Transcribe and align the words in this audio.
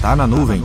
Tá 0.00 0.16
na 0.16 0.26
nuvem. 0.26 0.62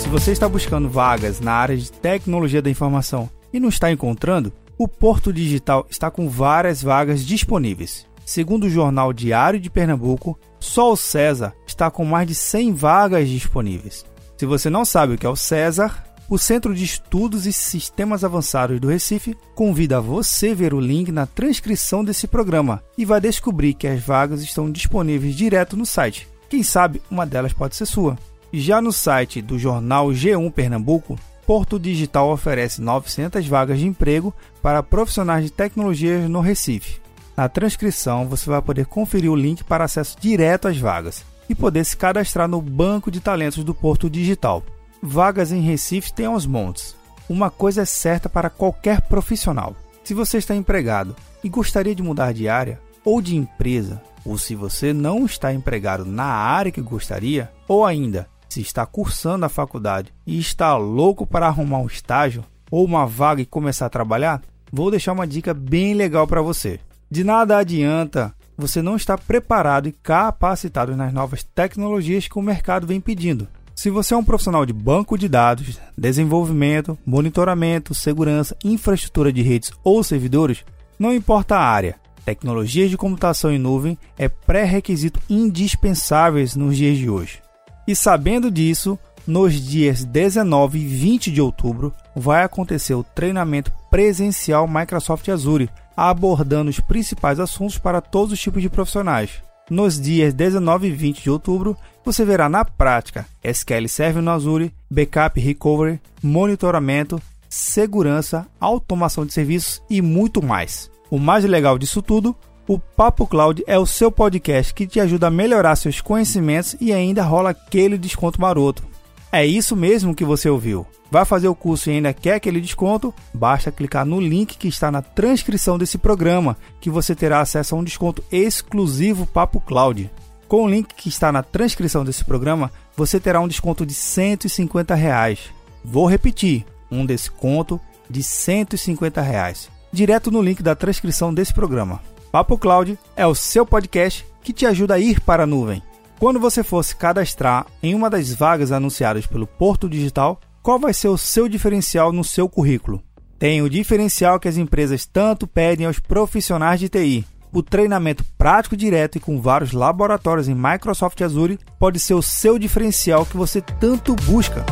Se 0.00 0.08
você 0.08 0.32
está 0.32 0.48
buscando 0.48 0.88
vagas 0.88 1.38
na 1.38 1.52
área 1.52 1.76
de 1.76 1.92
tecnologia 1.92 2.60
da 2.60 2.68
informação 2.68 3.30
e 3.52 3.60
não 3.60 3.68
está 3.68 3.92
encontrando, 3.92 4.52
o 4.76 4.88
Porto 4.88 5.32
Digital 5.32 5.86
está 5.88 6.10
com 6.10 6.28
várias 6.28 6.82
vagas 6.82 7.24
disponíveis. 7.24 8.04
Segundo 8.24 8.64
o 8.64 8.70
Jornal 8.70 9.12
Diário 9.12 9.60
de 9.60 9.70
Pernambuco, 9.70 10.36
só 10.58 10.90
o 10.90 10.96
César 10.96 11.54
está 11.64 11.88
com 11.88 12.04
mais 12.04 12.26
de 12.26 12.34
100 12.34 12.74
vagas 12.74 13.28
disponíveis. 13.28 14.04
Se 14.36 14.44
você 14.44 14.68
não 14.68 14.84
sabe 14.84 15.14
o 15.14 15.18
que 15.18 15.26
é 15.26 15.30
o 15.30 15.36
César, 15.36 16.02
o 16.32 16.38
Centro 16.38 16.74
de 16.74 16.82
Estudos 16.82 17.44
e 17.46 17.52
Sistemas 17.52 18.24
Avançados 18.24 18.80
do 18.80 18.88
Recife 18.88 19.36
convida 19.54 20.00
você 20.00 20.52
a 20.52 20.54
ver 20.54 20.72
o 20.72 20.80
link 20.80 21.12
na 21.12 21.26
transcrição 21.26 22.02
desse 22.02 22.26
programa 22.26 22.82
e 22.96 23.04
vai 23.04 23.20
descobrir 23.20 23.74
que 23.74 23.86
as 23.86 24.02
vagas 24.02 24.40
estão 24.40 24.70
disponíveis 24.70 25.36
direto 25.36 25.76
no 25.76 25.84
site. 25.84 26.26
Quem 26.48 26.62
sabe 26.62 27.02
uma 27.10 27.26
delas 27.26 27.52
pode 27.52 27.76
ser 27.76 27.84
sua. 27.84 28.16
Já 28.50 28.80
no 28.80 28.90
site 28.94 29.42
do 29.42 29.58
jornal 29.58 30.08
G1 30.08 30.50
Pernambuco, 30.50 31.18
Porto 31.46 31.78
Digital 31.78 32.30
oferece 32.30 32.80
900 32.80 33.46
vagas 33.46 33.78
de 33.78 33.86
emprego 33.86 34.32
para 34.62 34.82
profissionais 34.82 35.44
de 35.44 35.50
tecnologias 35.50 36.30
no 36.30 36.40
Recife. 36.40 36.98
Na 37.36 37.46
transcrição, 37.46 38.26
você 38.26 38.48
vai 38.48 38.62
poder 38.62 38.86
conferir 38.86 39.30
o 39.30 39.36
link 39.36 39.62
para 39.62 39.84
acesso 39.84 40.16
direto 40.18 40.66
às 40.66 40.78
vagas 40.78 41.26
e 41.46 41.54
poder 41.54 41.84
se 41.84 41.94
cadastrar 41.94 42.48
no 42.48 42.62
banco 42.62 43.10
de 43.10 43.20
talentos 43.20 43.62
do 43.62 43.74
Porto 43.74 44.08
Digital. 44.08 44.62
Vagas 45.04 45.50
em 45.50 45.60
Recife 45.60 46.12
tem 46.12 46.26
aos 46.26 46.46
montes. 46.46 46.94
Uma 47.28 47.50
coisa 47.50 47.82
é 47.82 47.84
certa 47.84 48.28
para 48.28 48.48
qualquer 48.48 49.00
profissional. 49.00 49.74
Se 50.04 50.14
você 50.14 50.38
está 50.38 50.54
empregado 50.54 51.16
e 51.42 51.48
gostaria 51.48 51.92
de 51.92 52.04
mudar 52.04 52.32
de 52.32 52.48
área 52.48 52.80
ou 53.04 53.20
de 53.20 53.34
empresa, 53.34 54.00
ou 54.24 54.38
se 54.38 54.54
você 54.54 54.92
não 54.92 55.26
está 55.26 55.52
empregado 55.52 56.04
na 56.04 56.26
área 56.26 56.70
que 56.70 56.80
gostaria, 56.80 57.50
ou 57.66 57.84
ainda 57.84 58.28
se 58.48 58.60
está 58.60 58.86
cursando 58.86 59.44
a 59.44 59.48
faculdade 59.48 60.14
e 60.24 60.38
está 60.38 60.76
louco 60.76 61.26
para 61.26 61.48
arrumar 61.48 61.78
um 61.78 61.86
estágio 61.86 62.44
ou 62.70 62.84
uma 62.84 63.04
vaga 63.04 63.42
e 63.42 63.46
começar 63.46 63.86
a 63.86 63.90
trabalhar, 63.90 64.40
vou 64.72 64.88
deixar 64.88 65.14
uma 65.14 65.26
dica 65.26 65.52
bem 65.52 65.94
legal 65.94 66.28
para 66.28 66.40
você. 66.40 66.78
De 67.10 67.24
nada 67.24 67.58
adianta 67.58 68.32
você 68.56 68.80
não 68.80 68.94
estar 68.94 69.18
preparado 69.18 69.88
e 69.88 69.92
capacitado 69.92 70.96
nas 70.96 71.12
novas 71.12 71.42
tecnologias 71.42 72.28
que 72.28 72.38
o 72.38 72.42
mercado 72.42 72.86
vem 72.86 73.00
pedindo. 73.00 73.48
Se 73.74 73.90
você 73.90 74.14
é 74.14 74.16
um 74.16 74.24
profissional 74.24 74.66
de 74.66 74.72
banco 74.72 75.16
de 75.16 75.28
dados, 75.28 75.80
desenvolvimento, 75.96 76.96
monitoramento, 77.04 77.94
segurança, 77.94 78.56
infraestrutura 78.62 79.32
de 79.32 79.42
redes 79.42 79.72
ou 79.82 80.04
servidores, 80.04 80.64
não 80.98 81.12
importa 81.12 81.56
a 81.56 81.64
área, 81.64 81.96
tecnologias 82.24 82.90
de 82.90 82.96
computação 82.96 83.50
em 83.50 83.58
nuvem 83.58 83.98
é 84.18 84.28
pré-requisito 84.28 85.20
indispensáveis 85.28 86.54
nos 86.54 86.76
dias 86.76 86.98
de 86.98 87.08
hoje. 87.08 87.40
E 87.88 87.96
sabendo 87.96 88.50
disso, 88.50 88.98
nos 89.26 89.54
dias 89.54 90.04
19 90.04 90.78
e 90.78 90.86
20 90.86 91.30
de 91.32 91.40
outubro 91.40 91.92
vai 92.14 92.44
acontecer 92.44 92.94
o 92.94 93.02
treinamento 93.02 93.72
presencial 93.90 94.68
Microsoft 94.68 95.28
Azure, 95.28 95.70
abordando 95.96 96.70
os 96.70 96.78
principais 96.78 97.40
assuntos 97.40 97.78
para 97.78 98.00
todos 98.00 98.32
os 98.32 98.40
tipos 98.40 98.62
de 98.62 98.68
profissionais. 98.68 99.42
Nos 99.70 100.00
dias 100.00 100.34
19 100.34 100.88
e 100.88 100.90
20 100.90 101.22
de 101.22 101.30
outubro, 101.30 101.76
você 102.04 102.24
verá 102.24 102.48
na 102.48 102.64
prática 102.64 103.26
SQL 103.42 103.88
Server 103.88 104.22
no 104.22 104.30
Azure, 104.30 104.72
backup 104.90 105.40
recovery, 105.40 106.00
monitoramento, 106.22 107.20
segurança, 107.48 108.46
automação 108.60 109.24
de 109.24 109.32
serviços 109.32 109.82
e 109.88 110.02
muito 110.02 110.42
mais. 110.42 110.90
O 111.10 111.18
mais 111.18 111.44
legal 111.44 111.78
disso 111.78 112.02
tudo, 112.02 112.34
o 112.66 112.78
Papo 112.78 113.26
Cloud 113.26 113.62
é 113.66 113.78
o 113.78 113.86
seu 113.86 114.10
podcast 114.10 114.72
que 114.74 114.86
te 114.86 114.98
ajuda 114.98 115.28
a 115.28 115.30
melhorar 115.30 115.76
seus 115.76 116.00
conhecimentos 116.00 116.76
e 116.80 116.92
ainda 116.92 117.22
rola 117.22 117.50
aquele 117.50 117.98
desconto 117.98 118.40
maroto. 118.40 118.91
É 119.34 119.46
isso 119.46 119.74
mesmo 119.74 120.14
que 120.14 120.26
você 120.26 120.50
ouviu. 120.50 120.86
Vai 121.10 121.24
fazer 121.24 121.48
o 121.48 121.54
curso 121.54 121.88
e 121.88 121.94
ainda 121.94 122.12
quer 122.12 122.34
aquele 122.34 122.60
desconto? 122.60 123.14
Basta 123.32 123.72
clicar 123.72 124.04
no 124.04 124.20
link 124.20 124.58
que 124.58 124.68
está 124.68 124.90
na 124.90 125.00
transcrição 125.00 125.78
desse 125.78 125.96
programa, 125.96 126.54
que 126.82 126.90
você 126.90 127.14
terá 127.14 127.40
acesso 127.40 127.74
a 127.74 127.78
um 127.78 127.82
desconto 127.82 128.22
exclusivo 128.30 129.24
Papo 129.24 129.58
Cloud. 129.58 130.10
Com 130.46 130.64
o 130.64 130.68
link 130.68 130.94
que 130.94 131.08
está 131.08 131.32
na 131.32 131.42
transcrição 131.42 132.04
desse 132.04 132.22
programa, 132.26 132.70
você 132.94 133.18
terá 133.18 133.40
um 133.40 133.48
desconto 133.48 133.86
de 133.86 133.94
150 133.94 134.94
reais. 134.94 135.38
Vou 135.82 136.06
repetir, 136.06 136.66
um 136.90 137.06
desconto 137.06 137.80
de 138.10 138.22
150 138.22 139.22
reais, 139.22 139.70
direto 139.90 140.30
no 140.30 140.42
link 140.42 140.62
da 140.62 140.74
transcrição 140.74 141.32
desse 141.32 141.54
programa. 141.54 142.02
Papo 142.30 142.58
Cloud 142.58 142.98
é 143.16 143.26
o 143.26 143.34
seu 143.34 143.64
podcast 143.64 144.26
que 144.42 144.52
te 144.52 144.66
ajuda 144.66 144.94
a 144.94 144.98
ir 144.98 145.20
para 145.20 145.44
a 145.44 145.46
nuvem. 145.46 145.82
Quando 146.22 146.38
você 146.38 146.62
for 146.62 146.84
se 146.84 146.94
cadastrar 146.94 147.66
em 147.82 147.96
uma 147.96 148.08
das 148.08 148.32
vagas 148.32 148.70
anunciadas 148.70 149.26
pelo 149.26 149.44
Porto 149.44 149.88
Digital, 149.88 150.38
qual 150.62 150.78
vai 150.78 150.94
ser 150.94 151.08
o 151.08 151.18
seu 151.18 151.48
diferencial 151.48 152.12
no 152.12 152.22
seu 152.22 152.48
currículo? 152.48 153.02
Tem 153.40 153.60
o 153.60 153.68
diferencial 153.68 154.38
que 154.38 154.46
as 154.46 154.56
empresas 154.56 155.04
tanto 155.04 155.48
pedem 155.48 155.84
aos 155.84 155.98
profissionais 155.98 156.78
de 156.78 156.88
TI. 156.88 157.26
O 157.52 157.60
treinamento 157.60 158.24
prático 158.38 158.76
direto 158.76 159.18
e 159.18 159.20
com 159.20 159.40
vários 159.40 159.72
laboratórios 159.72 160.48
em 160.48 160.54
Microsoft 160.54 161.20
Azure 161.20 161.58
pode 161.76 161.98
ser 161.98 162.14
o 162.14 162.22
seu 162.22 162.56
diferencial 162.56 163.26
que 163.26 163.36
você 163.36 163.60
tanto 163.60 164.14
busca. 164.14 164.64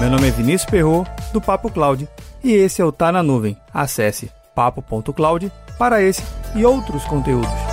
Meu 0.00 0.10
nome 0.10 0.26
é 0.26 0.30
Vinícius 0.32 0.68
Perro 0.68 1.06
do 1.32 1.40
Papo 1.40 1.70
Cloud, 1.70 2.08
e 2.42 2.50
esse 2.50 2.82
é 2.82 2.84
o 2.84 2.90
Tá 2.90 3.12
na 3.12 3.22
Nuvem. 3.22 3.56
Acesse 3.72 4.28
papo.cloud 4.54 5.50
para 5.78 6.02
esse 6.02 6.22
e 6.54 6.64
outros 6.64 7.04
conteúdos. 7.04 7.71